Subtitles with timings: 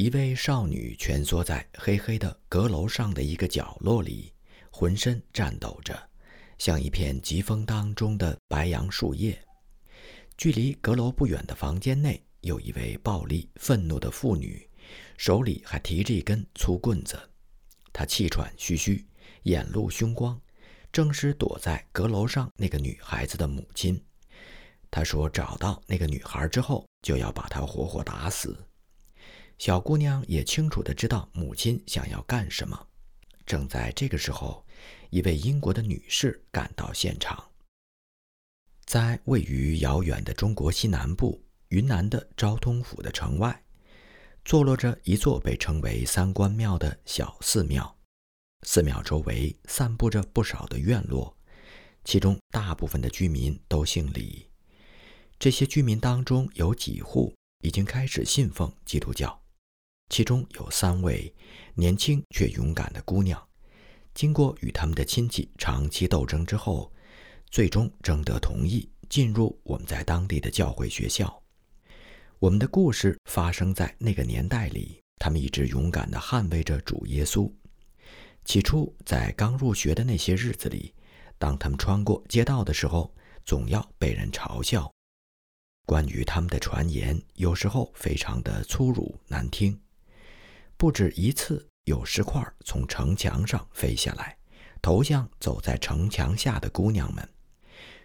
[0.00, 4.32] 一位少女蜷缩在黑黑的阁楼上的一个角落里，
[4.70, 5.94] 浑身颤抖着，
[6.56, 9.38] 像一片疾风当中的白杨树叶。
[10.38, 14.66] 距离阁楼不远的房间内，有一位暴力愤怒的妇女，
[15.18, 17.20] 手里还提着一根粗棍子。
[17.92, 19.06] 她气喘吁吁，
[19.42, 20.40] 眼露凶光，
[20.90, 24.02] 正是躲在阁楼上那个女孩子的母亲。
[24.90, 28.56] 她说：“找到那个女孩之后，就要把她活活打死。”
[29.60, 32.86] 小姑娘也清楚地知道母亲想要干什么。
[33.44, 34.64] 正在这个时候，
[35.10, 37.46] 一位英国的女士赶到现场。
[38.86, 41.38] 在位于遥远的中国西南部
[41.68, 43.62] 云南的昭通府的城外，
[44.46, 47.94] 坐落着一座被称为三官庙的小寺庙。
[48.62, 51.36] 寺庙周围散布着不少的院落，
[52.02, 54.48] 其中大部分的居民都姓李。
[55.38, 59.38] 这些居民当中有几户已经开始信奉基督教。
[60.10, 61.32] 其中有三位
[61.74, 63.40] 年轻却勇敢的姑娘，
[64.12, 66.92] 经过与他们的亲戚长期斗争之后，
[67.48, 71.40] 最终征得同意进入我们在当地的教会学校。
[72.40, 77.50] 我们的故事发生在那个年代里，他们一直勇敢地捍卫着主耶稣。
[78.44, 80.92] 起初，在刚入学的那些日子里，
[81.38, 83.14] 当他们穿过街道的时候，
[83.44, 84.90] 总要被人嘲笑。
[85.86, 89.78] 关于他们的传言，有时候非常的粗鲁难听。
[90.80, 94.34] 不止一次，有石块从城墙上飞下来，
[94.80, 97.28] 投向走在城墙下的姑娘们。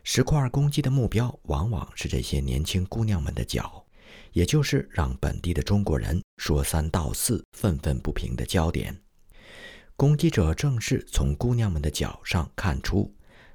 [0.03, 3.81] 石块攻击的目标往往是这些年轻姑娘们的脚，
[4.33, 8.93] 也就是让本地的中国人说三道四、愤愤不平的焦点。
[9.95, 13.09] 攻击者正是从姑娘们的脚上看出，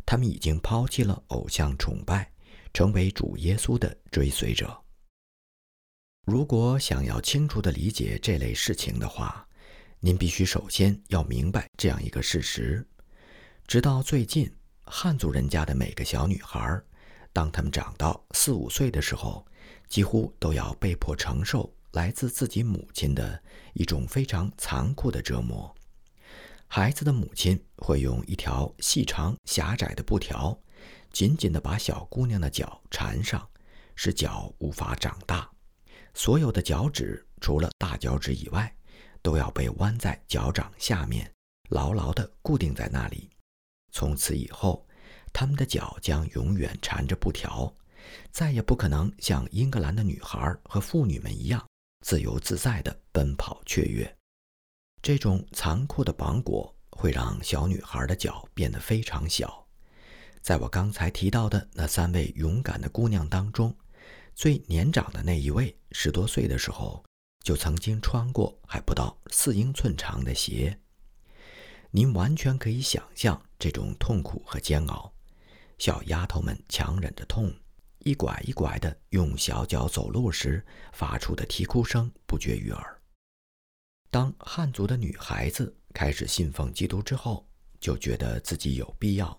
[0.07, 2.33] 他们已经抛弃了偶像崇拜，
[2.73, 4.80] 成为主耶稣的追随者。
[6.31, 9.45] 如果想要清楚地理解这类事情的话，
[9.99, 12.87] 您必须首先要明白这样一个事实：
[13.67, 14.49] 直到最近，
[14.85, 16.81] 汉族人家的每个小女孩，
[17.33, 19.45] 当她们长到四五岁的时候，
[19.89, 23.43] 几乎都要被迫承受来自自己母亲的
[23.75, 25.75] 一种非常残酷的折磨。
[26.69, 30.57] 孩子的母亲会用一条细长狭窄的布条，
[31.13, 33.45] 紧紧地把小姑娘的脚缠上，
[33.97, 35.51] 使脚无法长大。
[36.15, 38.75] 所有的脚趾，除了大脚趾以外，
[39.23, 41.31] 都要被弯在脚掌下面，
[41.71, 43.31] 牢牢地固定在那里。
[43.93, 44.87] 从此以后，
[45.33, 47.73] 他们的脚将永远缠着布条，
[48.33, 51.65] 再也不可能像英格兰的女孩和妇女们一样
[52.05, 54.17] 自由自在地奔跑雀跃。
[55.03, 59.67] 这种残酷的绑裹会让小女孩的脚变得非常小。
[60.43, 63.75] 在我刚才提到的那三位勇敢的姑娘当中。
[64.41, 67.05] 最年长的那一位，十多岁的时候
[67.45, 70.81] 就曾经穿过还不到四英寸长的鞋。
[71.91, 75.13] 您完全可以想象这种痛苦和煎熬。
[75.77, 77.55] 小丫头们强忍着痛，
[77.99, 80.65] 一拐一拐地用小脚走路时
[80.95, 83.03] 发出的啼哭声不绝于耳。
[84.11, 87.47] 当汉族的女孩子开始信奉基督之后，
[87.79, 89.39] 就觉得自己有必要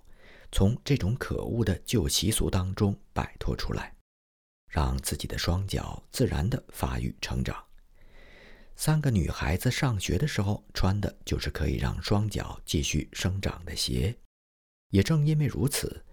[0.52, 3.92] 从这种可恶的旧习俗当中摆脱出来。
[4.72, 7.62] 让自己的双脚自然地发育成长。
[8.78, 14.18] 三个女孩子上学的时候穿的就是可以让双脚继续生长的鞋，
[14.90, 16.04] 也正因为如此，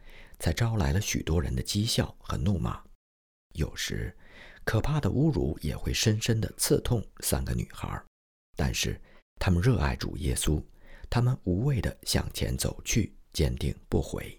[0.41, 2.83] 才招来了许多人的讥笑和怒骂。
[3.55, 4.15] 有时，
[4.65, 8.05] 可怕的侮辱也会深深地刺痛三个女孩，
[8.57, 9.01] 但是
[9.39, 10.63] 她们热爱主耶稣，
[11.09, 14.39] 她们无畏地向前走去，坚定不悔。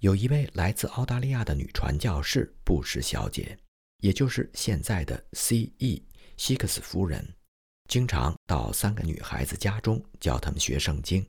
[0.00, 3.56] 有一位来自澳大利亚的女传教士布什小姐，
[4.00, 6.06] 也就是现在的 C.E.
[6.36, 7.26] 希克斯夫人，
[7.88, 11.26] 经常到三个女孩子家中教她们学圣经。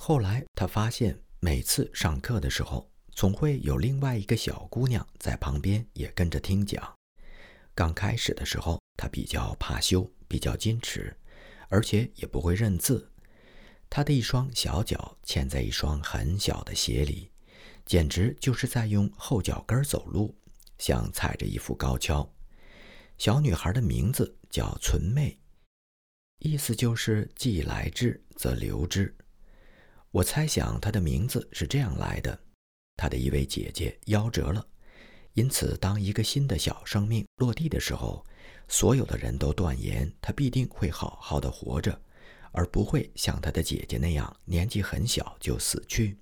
[0.00, 6.92] 后来，她发现每次上课的时候，总会有另外一个小姑娘在旁边也跟着听讲。
[7.72, 11.16] 刚开始的时候，她比较怕羞，比较矜持，
[11.68, 13.12] 而且也不会认字。
[13.88, 17.30] 她的一双小脚嵌在一双很小的鞋里。
[17.86, 20.36] 简直就是在用后脚跟走路，
[20.76, 22.28] 像踩着一副高跷。
[23.16, 25.38] 小女孩的名字叫纯妹，
[26.40, 29.16] 意思就是既来之则留之。
[30.10, 32.38] 我猜想她的名字是这样来的：
[32.96, 34.66] 她的一位姐姐夭折了，
[35.34, 38.26] 因此当一个新的小生命落地的时候，
[38.66, 41.98] 所有的人都断言她必定会好好的活着，
[42.50, 46.18] 而不会像她的姐姐那样年纪很小就死去。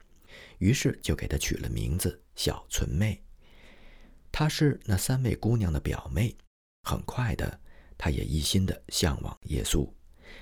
[0.59, 3.23] 于是就给她取了名字小纯妹。
[4.33, 6.37] 她是那三位姑娘的表妹。
[6.83, 7.61] 很快的，
[7.97, 9.91] 她也一心的向往耶稣，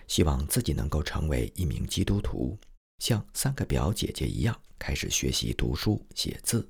[0.08, 2.58] 希望自己能够成为一名基督徒，
[2.98, 6.68] 像三个表姐姐一样开始学习读书写字。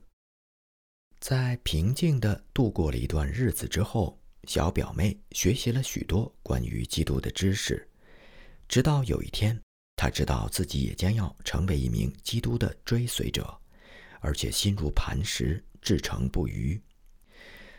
[1.20, 7.88] 在平静的度过了一段日子之后，小表妹学习了许多关于基督的知识，
[8.68, 9.58] 直到有一天，
[9.96, 13.56] 他知道自己也将要成为一名基督的追随者，
[14.20, 16.80] 而且心如磐石，志诚不渝。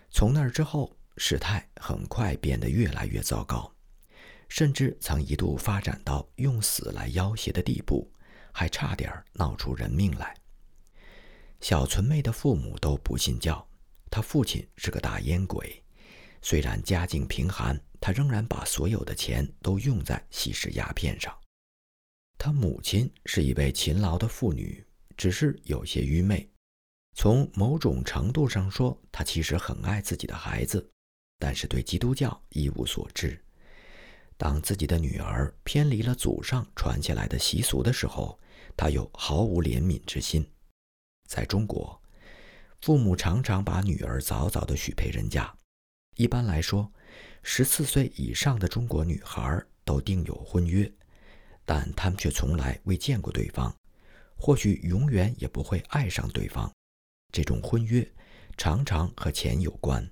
[0.10, 3.70] 从那儿之后，事态很快变得越来越糟糕，
[4.48, 8.10] 甚至曾一度发展到用死来要挟的地步，
[8.52, 10.34] 还差点闹出人命来。
[11.60, 13.68] 小纯妹的父母都不信教，
[14.10, 15.84] 她父亲是个大烟鬼，
[16.42, 21.36] 虽然家境贫寒，他仍然把所有的钱都用在吸食鸦片上。
[22.46, 24.86] 他母亲是一位勤劳的妇女，
[25.16, 26.46] 只是有些愚昧。
[27.16, 30.86] 从某种程度上说，她其实很爱自己的孩子，
[31.40, 33.42] 但是对基督教一无所知。
[34.36, 38.38] 当自己的女儿偏离了祖上传下来的习俗的时候，
[38.76, 40.46] 她又毫无怜悯之心。
[41.30, 41.98] 在中国，
[42.82, 45.50] 父母常常把女儿早早的许配人家。
[46.18, 46.92] 一般来说，
[47.42, 50.92] 十四岁以上的中国女孩都订有婚约，
[51.66, 53.76] 但他们却从来未见过对方，
[54.36, 56.72] 或许永远也不会爱上对方。
[57.32, 58.08] 这种婚约
[58.58, 60.08] 常常和钱有关。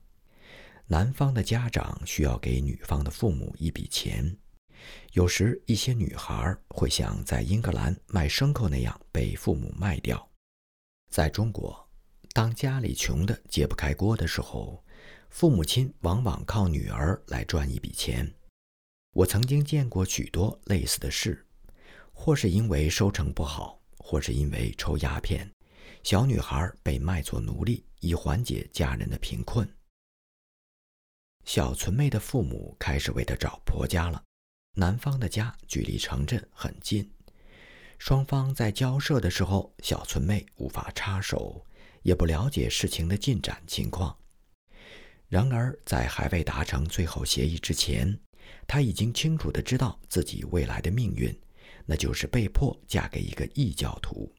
[0.88, 4.36] 男方的家长需要给女方的父母一笔钱，
[5.14, 10.30] 有时一些女孩会像在英格兰卖牲口那样被父母卖掉。
[11.10, 11.88] 在中国，
[12.34, 14.84] 当家里穷的揭不开锅的时候，
[15.30, 18.30] 父母亲往往靠女儿来赚一笔钱。
[19.14, 21.46] 我曾经见过许多类似的事，
[22.14, 25.52] 或是因为收成不好，或是因为抽鸦片，
[26.02, 29.68] 小女孩被卖作奴隶，以缓解家人的贫困。
[31.44, 34.24] 小纯妹的父母开始为她找婆家了，
[34.76, 37.12] 男方的家距离城镇很近。
[38.00, 41.66] 双方在交涉的时候，小纯妹无法插手，
[42.02, 44.18] 也不了解事情的进展情况。
[45.28, 48.20] 然而，在还未达成最后协议之前，
[48.68, 51.38] 他已经清楚地知道自己未来的命运，
[51.86, 54.32] 那就是被迫嫁给一个异教徒。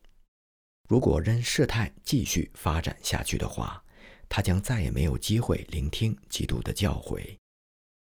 [0.89, 3.83] 如果任事态继续发展下去的话，
[4.29, 7.37] 他将再也没有机会聆听基督的教诲，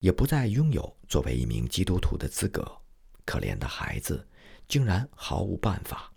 [0.01, 2.65] 也不再拥有作为一名基督徒的资格。
[3.25, 4.27] 可怜的孩子。
[4.69, 6.13] 竟然毫无办法。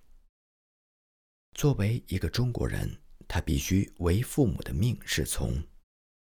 [1.53, 5.53] 作为一个中国人，他必须为父母的命是从；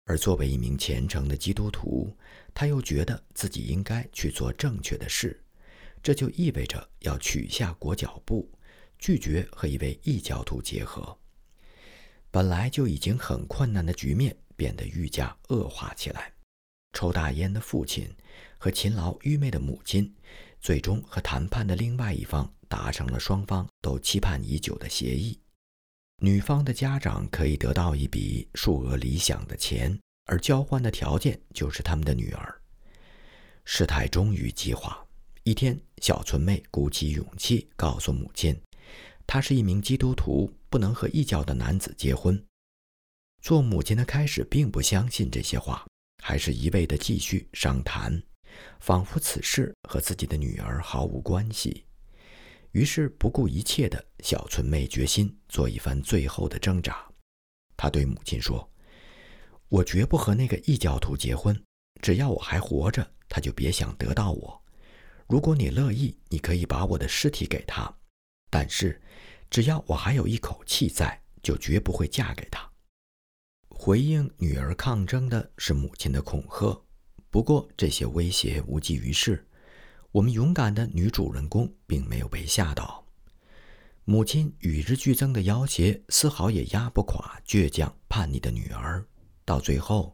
[0.05, 2.15] 而作为一名虔诚的基督徒，
[2.55, 5.39] 他又觉得自己应该去做正确的事。
[6.01, 8.51] 这就意味着要取下裹脚布，
[8.97, 11.15] 拒绝和一位异教徒结合。
[12.31, 16.33] 本来就已经很困难的局面变得愈加恶化起来。
[16.93, 18.09] 抽大烟的父亲
[18.57, 20.11] 和勤劳愚昧的母亲。
[20.61, 25.39] 最终和谈判的另外一方达成了双方都期盼已久的协议，
[26.23, 32.61] 女方的家长可以得到一笔数额理想的钱，而交换的条件就是他们的女儿。
[33.63, 35.05] 事态终于激化，
[35.43, 38.55] 一天，小纯妹鼓起勇气告诉母亲，
[39.25, 42.43] 她是一名基督徒，不能和异教的男子结婚。
[43.41, 45.85] 做母亲的开始并不相信这些话，
[46.23, 48.21] 还是一味的继续商谈。
[48.79, 51.83] 仿佛此事和自己的女儿毫无关系，
[52.71, 57.05] 于是不顾一切的小纯妹决心做一番最后的挣扎。
[57.75, 58.67] 她对母亲说
[59.69, 61.59] ：“我绝不和那个异教徒结婚，
[62.01, 64.61] 只要我还活着，他就别想得到我。
[65.27, 67.91] 如果你乐意，你可以把我的尸体给他，
[68.49, 69.01] 但是
[69.49, 72.69] 只要我还有一口气在，就绝不会嫁给他。”
[73.67, 76.81] 回应女儿抗争的是母亲的恐吓。
[77.29, 79.45] 不过这些威胁无济于事，
[80.11, 83.05] 我们勇敢的女主人公并没有被吓倒。
[84.05, 89.05] 母亲与日俱增的要挟丝毫也压不垮倔强叛逆的女儿。
[89.45, 90.13] 到最后，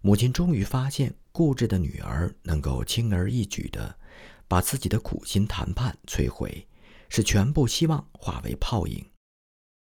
[0.00, 3.98] 母亲终于发现，固执的女儿能够轻而易举地
[4.46, 6.66] 把自己的苦心谈判摧毁，
[7.08, 9.04] 使全部希望化为泡影。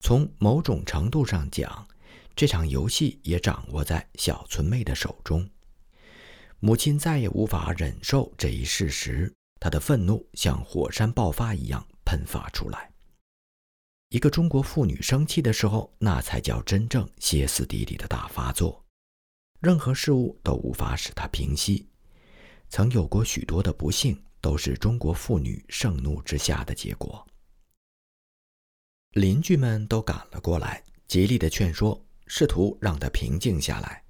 [0.00, 1.86] 从某种程度上讲，
[2.34, 5.48] 这场游戏也掌握在小纯妹的手中。
[6.58, 12.91] 母亲再也无法忍受这一事实，她的愤怒像火山爆发一样喷发出来。
[14.12, 18.84] 一个中国妇女生气的时候，那才叫真正歇斯底里的大发作，
[19.58, 21.88] 任何事物都无法使她平息。
[22.68, 27.26] 曾有过许多的不幸，都是中国妇女盛怒之下的结果。
[29.12, 34.04] 邻居们都赶了过来，极力的劝说，试图让她平静下来。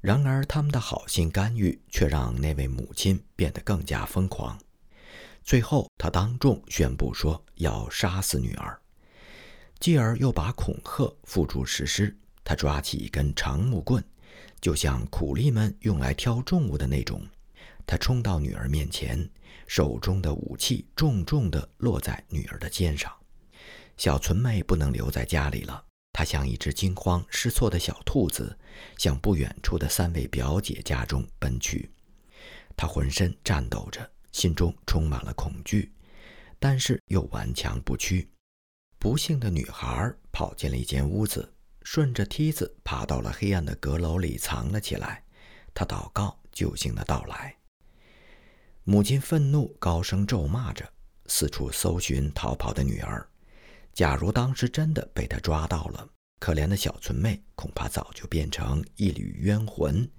[0.00, 4.56] 然而，他们的好心干预却让那位母亲变得更加疯狂。
[5.42, 8.80] 最后，他当众宣布说要杀死女儿，
[9.84, 12.16] 继而又把恐吓付诸实施。
[12.42, 14.02] 他抓起一根长木棍，
[14.58, 17.20] 就像苦力们用来挑重物的那种。
[17.86, 19.28] 他冲到女儿面前，
[19.66, 23.12] 手中的武器重重地落在女儿的肩上。
[23.98, 28.58] 小纯妹不能留在家里了，她像一只惊慌失措的小兔子，
[28.96, 31.92] 向不远处的三位表姐家中奔去。
[32.74, 35.92] 她浑身颤抖着，心中充满了恐惧，
[36.58, 38.26] 但是又顽强不屈。
[39.04, 45.22] 不幸的女孩跑进了一间屋子，顺着梯子爬到了黑暗的阁楼里藏了起来。
[45.74, 47.54] 她祷告救星的到来。
[48.82, 50.90] 母亲愤怒，高声咒骂着，
[51.26, 53.28] 四处搜寻逃跑的女儿。
[53.92, 56.08] 假如当时真的被他抓到了，
[56.40, 60.10] 可怜的小纯妹恐怕早就变成一缕冤魂，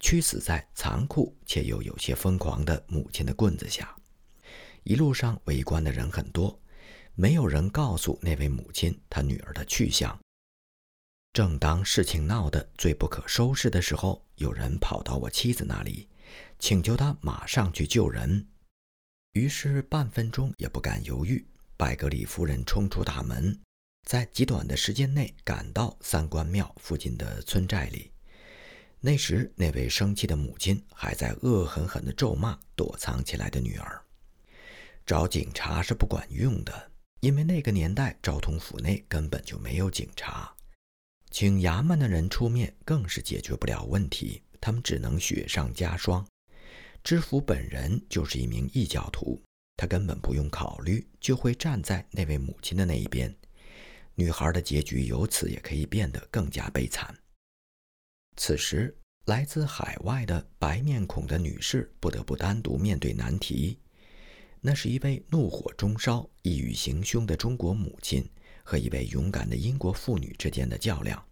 [0.00, 3.94] 屈死在残酷且又有些疯狂的母亲的棍子下。
[4.84, 6.58] 一路上围观的人很多，
[7.20, 10.18] 没有人告诉那位母亲她女儿的去向。
[11.34, 16.08] 正当事情闹得最不可收拾的时候，有人跑到我妻子那里，
[16.58, 18.48] 请求她马上去救人。
[19.32, 21.46] 于是半分钟也不敢犹豫。
[21.76, 23.60] 拜格里夫人冲出大门，
[24.08, 28.10] 在极短的时间内赶到三官庙附近的村寨里。
[28.98, 34.02] 那时，那位生气的母亲还在恶狠狠地咒骂躲藏起来的女儿。
[35.04, 36.89] 找警察是不管用的，
[37.20, 40.52] 因为那个年代昭通府内根本就没有警察。
[41.30, 46.26] 请衙门的人出面更是解决不了问题，他们只能雪上加霜。
[47.04, 49.40] 知府本人就是一名异教徒。
[49.76, 53.34] 他根本不用考虑，就会站在那位母亲的那一边。
[54.14, 57.14] 女孩的结局由此也可以变得更加悲惨。
[58.36, 58.94] 此时，
[59.26, 63.78] 来自海外的白面孔的女士不得不单独面对难题。
[64.60, 68.28] 那是一位怒火中烧、意欲行凶的中国母亲
[68.62, 71.22] 和一位勇敢的英国妇女之间的较量。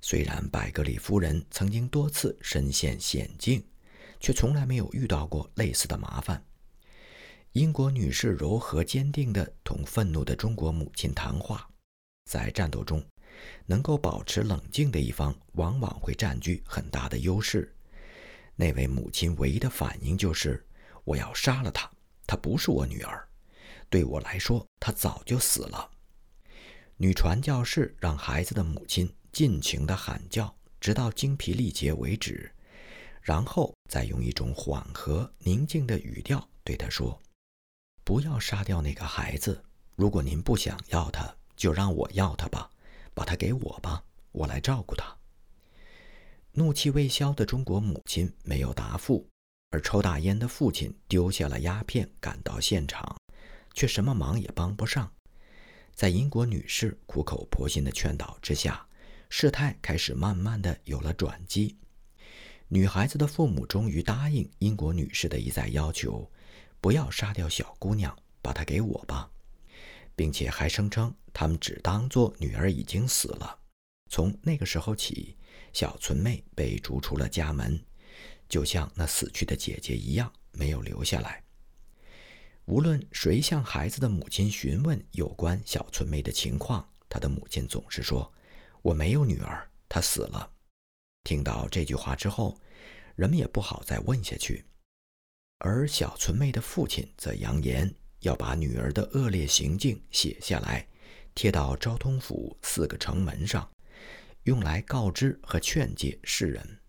[0.00, 3.62] 虽然百格里夫人曾经多次身陷险境，
[4.20, 6.42] 却从来没有遇到过类似的麻烦。
[7.52, 11.68] 英国女士柔和坚定地同愤怒的中国母亲谈话，
[12.24, 13.04] 在战斗中，
[13.66, 17.74] 能够保持冷静的一方往往会占据很大的优势。
[18.54, 20.66] 那位母亲唯一的反应就是
[21.04, 21.90] ：“我要杀了他，
[22.26, 23.26] 她不是我女儿。
[23.88, 25.90] 对我来说，她早就死了。”
[26.98, 32.50] 女传教士让孩子的母亲尽情地喊叫，直到精疲力竭为止，
[33.20, 37.20] 然后再用一种缓和宁静的语调对她说。
[38.02, 39.62] 不要杀掉那个孩子。
[39.94, 42.70] 如果您不想要他，就让我要他吧，
[43.14, 45.16] 把他给我吧，我来照顾他。
[46.52, 49.26] 怒气未消的中国母亲没有答复，
[49.70, 53.16] 而抽大烟的父亲丢下了鸦片，赶到现场，
[53.74, 55.12] 却什么忙也帮不上。
[55.94, 58.86] 在英国女士苦口婆心的劝导之下，
[59.28, 61.76] 事态开始慢慢的有了转机。
[62.68, 66.30] 女孩子的父母终于答应英国女士的一再要求。
[66.78, 69.28] 不要杀掉小姑娘，把她给我吧，
[70.14, 73.58] 并且还声称他们只当做女儿已经死了。
[74.08, 75.36] 从那个时候起，
[75.72, 77.82] 小纯妹被逐出了家门，
[78.48, 81.42] 就像那死去的姐姐一样，没有留下来。
[82.66, 88.32] 无论谁向孩子的母亲询问有关小纯妹的情况，她的母亲总是说
[88.82, 90.50] ：“我没有女儿，她死了。”
[91.22, 92.58] 听到这句话之后，
[93.14, 94.64] 人们也不好再问下去。
[95.58, 100.86] 而小纯妹的父亲则扬言要把女儿的恶劣行径写下来，
[101.34, 103.68] 贴到昭通府四个城门上，
[104.42, 106.80] 用来告知和劝诫世人。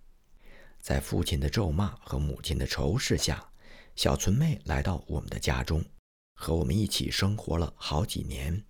[0.87, 3.45] 在父亲的咒骂和母亲的仇视下，
[3.97, 5.83] 小纯妹来到我们的家中，
[6.33, 8.63] 和我们一起生活了好几年。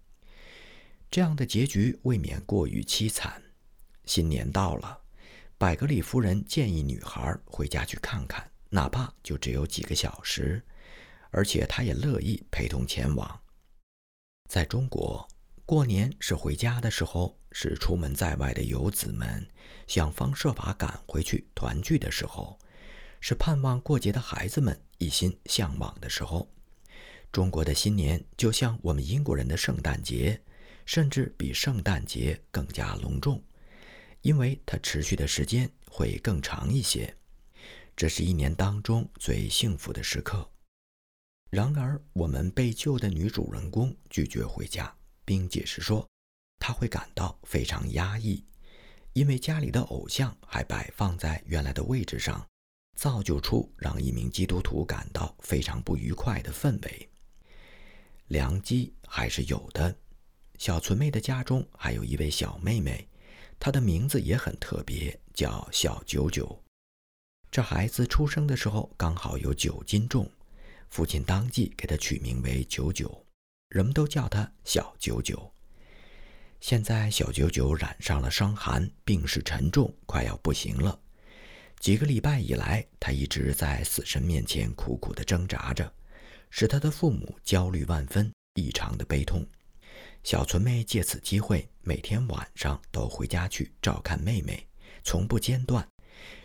[1.12, 3.40] 这样的结局未免过于凄惨。
[4.06, 5.00] 新年到了，
[5.60, 8.50] 百格里夫人建议女孩回家去看看。
[8.70, 10.66] 哪怕就只有几个小时，
[11.30, 13.40] 而且她也乐意陪同前往。
[14.50, 15.30] 在中国，
[15.68, 19.46] 过年是回家的时候，是出门在外的游子们
[19.86, 22.58] 想方设法赶回去团聚的时候，
[23.20, 26.50] 是盼望过节的孩子们一心向往的时候。
[27.34, 30.42] 中国的新年就像我们英国人的圣诞节，
[30.86, 33.44] 甚至比圣诞节更加隆重，
[34.22, 37.14] 因为它持续的时间会更长一些。
[37.94, 40.50] 这是一年当中最幸福的时刻。
[41.50, 44.96] 然而，我们被救的女主人公拒绝回家，
[45.28, 46.08] 并解释说，
[46.58, 48.42] 他会感到非常压抑，
[49.12, 52.48] 因为家里的偶像还摆放在原来的位置上，
[52.96, 57.10] 造就出让一名基督徒感到非常不愉快的氛围。
[58.30, 59.94] 良机还是有的。
[60.58, 63.06] 小纯妹的家中还有一位小妹妹，
[63.60, 66.64] 她的名字也很特别，叫小九九。
[67.52, 70.32] 这孩子出生的时候刚好有九斤重，
[70.90, 73.27] 父亲当即给她取名为九九，
[73.70, 75.52] 人们都叫他小九九。
[76.60, 81.00] 现在小九九染上了伤寒，病势沉重，快要不行了。
[81.80, 85.94] 几个礼拜以来，他一直在死神面前苦苦地挣扎着，
[86.50, 89.46] 使他的父母焦虑万分，异常的悲痛。
[90.24, 94.68] 小纯妹借此机会，每天晚上都回家去照看妹妹，
[95.04, 95.88] 从不间断。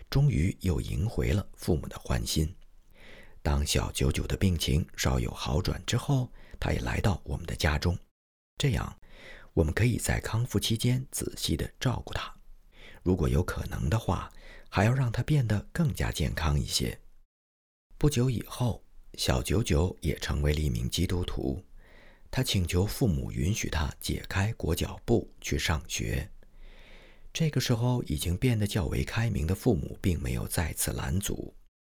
[0.09, 2.55] 终于又赢回了父母的欢心。
[3.41, 6.31] 当小九九的病情稍有好转之后，
[6.63, 7.99] 他也来到我们的家中，
[8.57, 8.97] 这样
[9.51, 12.33] 我们可以在康复期间仔细地照顾他。
[13.01, 14.31] 如果有可能的话，
[14.69, 16.97] 还要让他变得更加健康一些。
[17.97, 18.81] 不久以后，
[19.15, 21.61] 小九九也成为了一名基督徒。
[22.31, 26.31] 他请求父母允许他解开裹脚布去上学。
[27.33, 31.53] 这个时候，已经变得较为开明的父母并没有再次拦阻。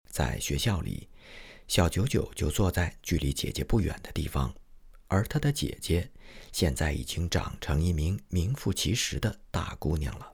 [0.09, 1.09] 在学校里，
[1.67, 4.53] 小九九就坐在距离姐姐不远的地方，
[5.07, 6.11] 而她的姐姐
[6.51, 10.33] 现在已经长成一名名副其实的大姑娘了。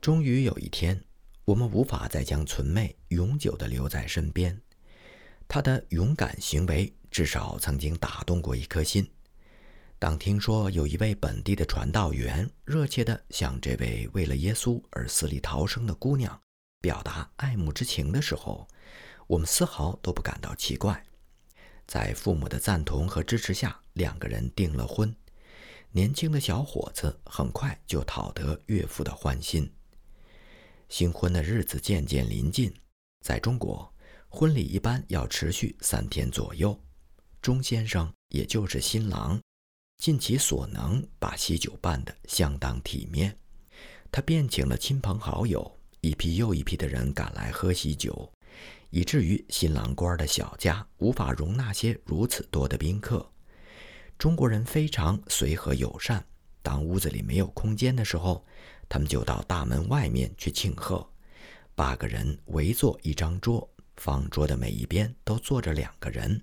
[0.00, 1.02] 终于有一天，
[1.44, 4.60] 我们无法再将纯妹永久地留在身边。
[5.48, 9.10] 她的勇敢行为至少曾经打动过一颗心。
[9.98, 16.40] 当听说有一位本地的传道员热切地向这位为了耶稣而死里逃生的姑娘
[16.80, 18.66] 表达爱慕之情的时候，
[19.30, 21.00] 我们丝毫都不感到奇怪。
[21.86, 25.14] 在父母的赞同和支持下，两个人订了婚。
[25.92, 29.72] 年轻的小伙子很快就讨得岳父的欢心。
[30.88, 32.74] 新婚的日子渐渐临近，
[33.20, 33.94] 在中国，
[34.28, 36.76] 婚礼一般要持续三天左右。
[37.40, 39.40] 钟先生，也就是新郎。
[39.98, 43.38] 尽其所能把喜酒办得相当体面，
[44.10, 48.32] 他便请了亲朋好友，一批又一批的人赶来喝喜酒，
[48.90, 53.28] 以至于新郎官的小家无法容纳些如此多的宾客。
[54.18, 56.24] 中国人非常随和友善，
[56.62, 58.44] 当屋子里没有空间的时候，
[58.88, 61.08] 他们就到大门外面去庆贺。
[61.74, 66.42] 八个人围坐一张桌，方桌的每一边都坐着两个人。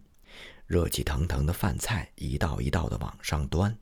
[0.66, 3.78] 热气腾腾的饭菜一道一道的往上端，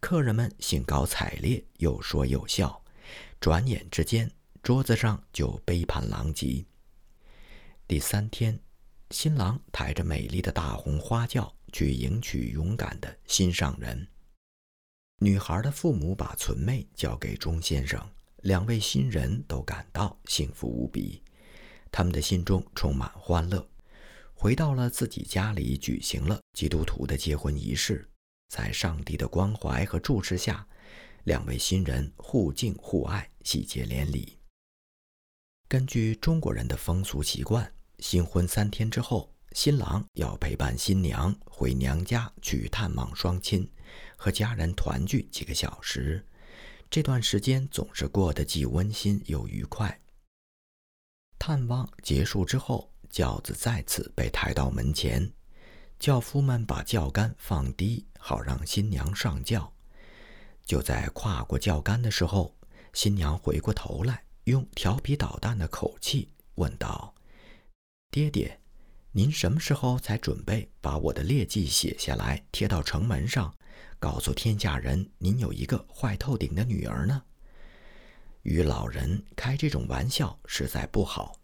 [0.00, 2.80] 客人们兴高采烈，又说又笑。
[3.40, 4.30] 转眼之间，
[4.62, 6.64] 桌子上就杯盘狼藉。
[7.88, 8.58] 第三天，
[9.10, 14.08] 新郎抬着美丽的大红花轿去迎娶勇敢的心上人。
[15.18, 18.00] 女孩的父母把存妹交给钟先生，
[18.38, 21.22] 两位新人都感到幸福无比，
[21.90, 23.68] 他们的心中充满欢乐。
[24.32, 28.08] 回到了自己家里，举行了基督徒的结婚仪式。
[28.48, 30.66] 在上帝的关怀和注视下，
[31.24, 34.38] 两位新人互敬互爱，喜结连理。
[35.72, 43.66] 根据中国人的风俗习惯，新婚三天之后，新郎要陪伴新娘回娘家去探望双亲，
[44.14, 46.22] 和家人团聚几个小时。
[46.90, 49.98] 这段时间总是过得既温馨又愉快。
[51.38, 52.92] 探望结束之后。
[53.08, 55.32] 轿子再次被抬到门前，
[55.98, 59.72] 轿夫们把轿杆放低，好让新娘上轿。
[60.66, 62.54] 就在跨过轿杆的时候，
[62.92, 67.14] 新娘回过头来，用调皮捣蛋的口气问道
[68.10, 68.60] ：“爹爹，
[69.12, 73.54] 您什么时候才准备把我的劣迹写下来，贴到城门上，
[74.00, 77.22] 告诉天下人您有一个坏透顶的女儿呢？”
[78.42, 81.38] 与老人开这种玩笑实在不好。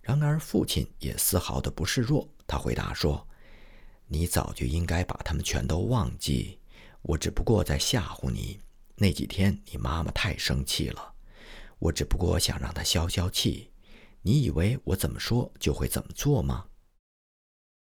[0.00, 2.28] 然而，父亲也丝毫的不示弱。
[2.46, 3.26] 他回答说
[4.06, 6.60] ：“你早就应该把他们全都忘记。
[7.02, 8.60] 我只不过在吓唬你。
[8.94, 11.11] 那几天你妈妈太生气了，
[11.82, 13.72] 我只不过想让他消消气。
[14.22, 16.64] 你以为我怎么说就会怎么做吗？”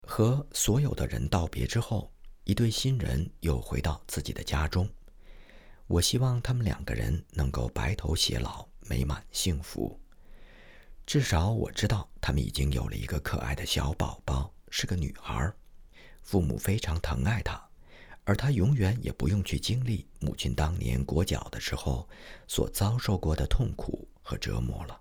[0.07, 2.09] 和所有的人道别之后，
[2.45, 4.89] 一对新人又回到自己的家中。
[5.87, 9.99] 我希望他们两个人能够白头偕老，美满幸福。
[11.05, 15.53] 至少我知道，他们已经有了一个可爱的小宝宝，是个女孩。
[16.21, 17.61] 父母非常疼爱她，
[18.23, 22.07] 而他永远也不用去经历母亲当年裹脚的时候
[22.47, 24.99] 所遭受过的痛苦和折磨了。